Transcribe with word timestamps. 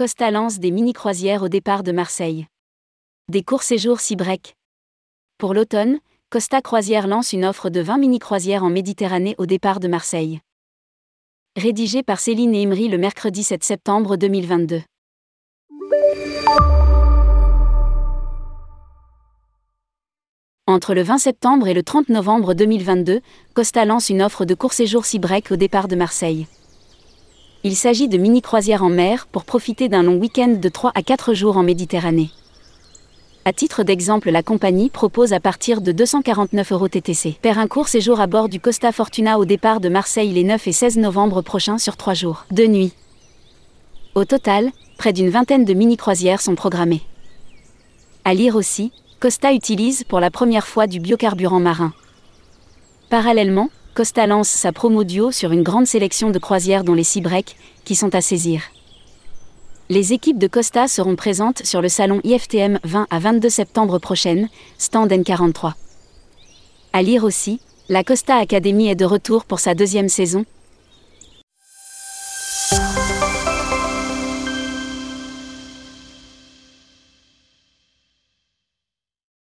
Costa 0.00 0.30
lance 0.30 0.60
des 0.60 0.70
mini-croisières 0.70 1.42
au 1.42 1.50
départ 1.50 1.82
de 1.82 1.92
Marseille. 1.92 2.46
Des 3.30 3.42
courts 3.42 3.62
séjours 3.62 4.00
s'y 4.00 4.16
break. 4.16 4.54
Pour 5.36 5.52
l'automne, 5.52 5.98
Costa 6.30 6.62
Croisière 6.62 7.06
lance 7.06 7.34
une 7.34 7.44
offre 7.44 7.68
de 7.68 7.82
20 7.82 7.98
mini-croisières 7.98 8.64
en 8.64 8.70
Méditerranée 8.70 9.34
au 9.36 9.44
départ 9.44 9.78
de 9.78 9.88
Marseille. 9.88 10.40
Rédigé 11.54 12.02
par 12.02 12.18
Céline 12.18 12.54
et 12.54 12.62
Imri 12.62 12.88
le 12.88 12.96
mercredi 12.96 13.42
7 13.42 13.62
septembre 13.62 14.16
2022. 14.16 14.80
Entre 20.66 20.94
le 20.94 21.02
20 21.02 21.18
septembre 21.18 21.68
et 21.68 21.74
le 21.74 21.82
30 21.82 22.08
novembre 22.08 22.54
2022, 22.54 23.20
Costa 23.52 23.84
lance 23.84 24.08
une 24.08 24.22
offre 24.22 24.46
de 24.46 24.54
court 24.54 24.72
séjour 24.72 25.04
Break 25.20 25.50
au 25.50 25.56
départ 25.56 25.88
de 25.88 25.96
Marseille. 25.96 26.46
Il 27.62 27.76
s'agit 27.76 28.08
de 28.08 28.16
mini-croisières 28.16 28.82
en 28.82 28.88
mer 28.88 29.26
pour 29.26 29.44
profiter 29.44 29.90
d'un 29.90 30.02
long 30.02 30.16
week-end 30.16 30.56
de 30.58 30.68
3 30.70 30.92
à 30.94 31.02
4 31.02 31.34
jours 31.34 31.58
en 31.58 31.62
Méditerranée. 31.62 32.30
À 33.44 33.52
titre 33.52 33.82
d'exemple, 33.82 34.30
la 34.30 34.42
compagnie 34.42 34.88
propose 34.88 35.34
à 35.34 35.40
partir 35.40 35.82
de 35.82 35.92
249 35.92 36.72
euros 36.72 36.88
TTC. 36.88 37.36
Per 37.42 37.58
un 37.58 37.66
court 37.66 37.88
séjour 37.88 38.18
à 38.18 38.26
bord 38.26 38.48
du 38.48 38.60
Costa 38.60 38.92
Fortuna 38.92 39.38
au 39.38 39.44
départ 39.44 39.80
de 39.80 39.90
Marseille 39.90 40.32
les 40.32 40.42
9 40.42 40.68
et 40.68 40.72
16 40.72 40.96
novembre 40.96 41.42
prochains 41.42 41.76
sur 41.76 41.98
3 41.98 42.14
jours. 42.14 42.46
De 42.50 42.66
nuit. 42.66 42.94
Au 44.14 44.24
total, 44.24 44.70
près 44.96 45.12
d'une 45.12 45.28
vingtaine 45.28 45.66
de 45.66 45.74
mini-croisières 45.74 46.40
sont 46.40 46.54
programmées. 46.54 47.02
À 48.24 48.32
lire 48.32 48.56
aussi, 48.56 48.90
Costa 49.20 49.52
utilise 49.52 50.04
pour 50.04 50.20
la 50.20 50.30
première 50.30 50.66
fois 50.66 50.86
du 50.86 50.98
biocarburant 50.98 51.60
marin. 51.60 51.92
Parallèlement, 53.10 53.68
Costa 54.00 54.26
lance 54.26 54.48
sa 54.48 54.72
promo 54.72 55.04
duo 55.04 55.30
sur 55.30 55.52
une 55.52 55.62
grande 55.62 55.86
sélection 55.86 56.30
de 56.30 56.38
croisières 56.38 56.84
dont 56.84 56.94
les 56.94 57.04
Seabreak, 57.04 57.54
qui 57.84 57.94
sont 57.94 58.14
à 58.14 58.22
saisir. 58.22 58.62
Les 59.90 60.14
équipes 60.14 60.38
de 60.38 60.46
Costa 60.46 60.88
seront 60.88 61.16
présentes 61.16 61.66
sur 61.66 61.82
le 61.82 61.90
salon 61.90 62.22
IFTM 62.24 62.78
20 62.82 63.08
à 63.10 63.18
22 63.18 63.50
septembre 63.50 63.98
prochaine, 63.98 64.48
stand 64.78 65.12
N43. 65.12 65.74
À 66.94 67.02
lire 67.02 67.24
aussi, 67.24 67.60
la 67.90 68.02
Costa 68.02 68.36
Academy 68.36 68.88
est 68.88 68.94
de 68.94 69.04
retour 69.04 69.44
pour 69.44 69.60
sa 69.60 69.74
deuxième 69.74 70.08
saison, 70.08 70.46